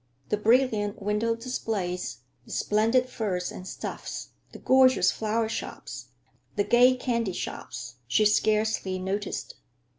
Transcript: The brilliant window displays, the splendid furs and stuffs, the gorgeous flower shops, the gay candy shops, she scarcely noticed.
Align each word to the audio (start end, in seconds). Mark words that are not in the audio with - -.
The 0.29 0.37
brilliant 0.37 0.99
window 0.99 1.35
displays, 1.35 2.21
the 2.45 2.51
splendid 2.51 3.07
furs 3.07 3.51
and 3.51 3.67
stuffs, 3.67 4.29
the 4.51 4.57
gorgeous 4.57 5.11
flower 5.11 5.47
shops, 5.47 6.07
the 6.55 6.63
gay 6.63 6.95
candy 6.95 7.33
shops, 7.33 7.97
she 8.07 8.25
scarcely 8.25 8.97
noticed. 8.97 9.57